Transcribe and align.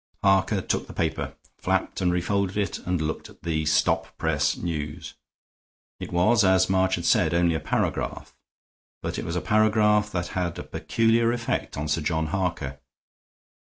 Harker 0.23 0.61
took 0.61 0.87
the 0.87 0.93
paper, 0.97 1.35
flapped 1.59 2.01
and 2.01 2.11
refolded 2.11 2.57
it, 2.57 2.79
and 2.87 2.99
looked 2.99 3.29
at 3.29 3.43
the 3.43 3.67
"Stop 3.67 4.17
Press" 4.17 4.57
news. 4.57 5.13
It 5.99 6.11
was, 6.11 6.43
as 6.43 6.67
March 6.71 6.95
had 6.95 7.05
said, 7.05 7.35
only 7.35 7.53
a 7.53 7.59
paragraph. 7.59 8.35
But 9.03 9.19
it 9.19 9.25
was 9.25 9.35
a 9.35 9.41
paragraph 9.41 10.11
that 10.11 10.29
had 10.29 10.57
a 10.57 10.63
peculiar 10.63 11.31
effect 11.31 11.77
on 11.77 11.87
Sir 11.87 12.01
John 12.01 12.25
Harker. 12.33 12.79